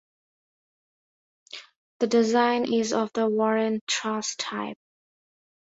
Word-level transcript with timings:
The 1.99 2.07
design 2.07 2.73
is 2.73 2.91
of 2.91 3.13
the 3.13 3.29
Warren 3.29 3.81
truss 3.87 4.35
type. 4.35 4.79